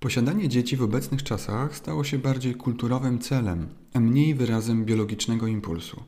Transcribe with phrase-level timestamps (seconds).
[0.00, 6.02] Posiadanie dzieci w obecnych czasach stało się bardziej kulturowym celem, a mniej wyrazem biologicznego impulsu.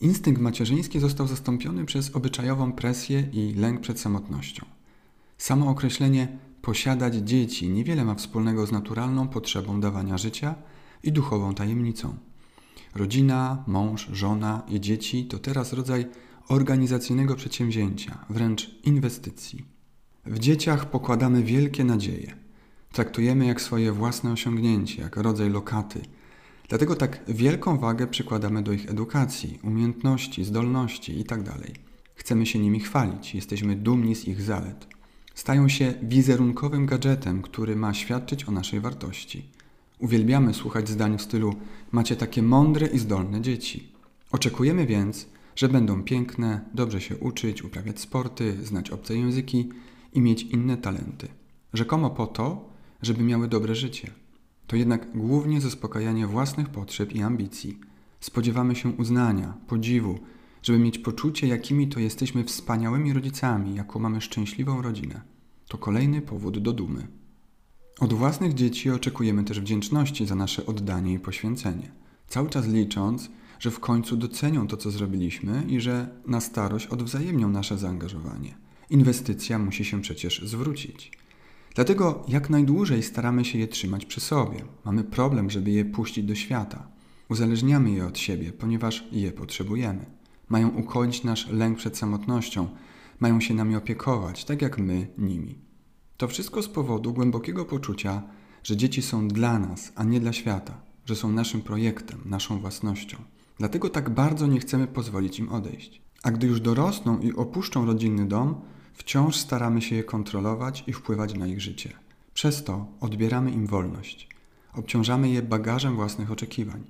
[0.00, 4.66] Instynkt macierzyński został zastąpiony przez obyczajową presję i lęk przed samotnością.
[5.38, 6.28] Samo określenie
[6.62, 10.54] posiadać dzieci niewiele ma wspólnego z naturalną potrzebą dawania życia
[11.02, 12.16] i duchową tajemnicą.
[12.94, 16.06] Rodzina, mąż, żona i dzieci to teraz rodzaj
[16.48, 19.64] organizacyjnego przedsięwzięcia, wręcz inwestycji.
[20.26, 22.47] W dzieciach pokładamy wielkie nadzieje.
[22.92, 26.00] Traktujemy jak swoje własne osiągnięcie, jak rodzaj lokaty.
[26.68, 31.52] Dlatego tak wielką wagę przykładamy do ich edukacji, umiejętności, zdolności itd.
[32.14, 34.86] Chcemy się nimi chwalić, jesteśmy dumni z ich zalet.
[35.34, 39.44] Stają się wizerunkowym gadżetem, który ma świadczyć o naszej wartości.
[39.98, 41.54] Uwielbiamy słuchać zdań w stylu:
[41.92, 43.92] Macie takie mądre i zdolne dzieci.
[44.32, 49.68] Oczekujemy więc, że będą piękne, dobrze się uczyć, uprawiać sporty, znać obce języki
[50.12, 51.28] i mieć inne talenty.
[51.72, 52.68] Rzekomo po to,
[53.02, 54.10] żeby miały dobre życie.
[54.66, 57.78] To jednak głównie zaspokajanie własnych potrzeb i ambicji.
[58.20, 60.18] Spodziewamy się uznania, podziwu,
[60.62, 65.20] żeby mieć poczucie, jakimi to jesteśmy wspaniałymi rodzicami, jaką mamy szczęśliwą rodzinę.
[65.68, 67.06] To kolejny powód do dumy.
[68.00, 71.92] Od własnych dzieci oczekujemy też wdzięczności za nasze oddanie i poświęcenie,
[72.28, 77.48] cały czas licząc, że w końcu docenią to, co zrobiliśmy i że na starość odwzajemnią
[77.48, 78.54] nasze zaangażowanie.
[78.90, 81.12] Inwestycja musi się przecież zwrócić.
[81.74, 84.64] Dlatego jak najdłużej staramy się je trzymać przy sobie.
[84.84, 86.88] Mamy problem, żeby je puścić do świata.
[87.28, 90.06] Uzależniamy je od siebie, ponieważ je potrzebujemy.
[90.48, 92.68] Mają ukoić nasz lęk przed samotnością,
[93.20, 95.58] mają się nami opiekować, tak jak my nimi.
[96.16, 98.22] To wszystko z powodu głębokiego poczucia,
[98.62, 103.16] że dzieci są dla nas, a nie dla świata, że są naszym projektem, naszą własnością.
[103.58, 106.02] Dlatego tak bardzo nie chcemy pozwolić im odejść.
[106.22, 108.54] A gdy już dorosną i opuszczą rodzinny dom,
[108.98, 111.92] wciąż staramy się je kontrolować i wpływać na ich życie.
[112.34, 114.28] Przez to odbieramy im wolność.
[114.74, 116.84] Obciążamy je bagażem własnych oczekiwań.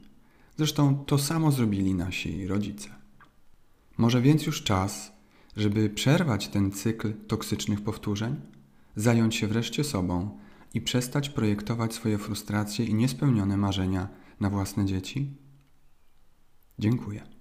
[0.57, 2.89] Zresztą to samo zrobili nasi rodzice.
[3.99, 5.13] Może więc już czas,
[5.57, 8.37] żeby przerwać ten cykl toksycznych powtórzeń,
[8.97, 10.39] zająć się wreszcie sobą
[10.75, 14.09] i przestać projektować swoje frustracje i niespełnione marzenia
[14.41, 15.37] na własne dzieci?
[16.79, 17.38] Dziękuję.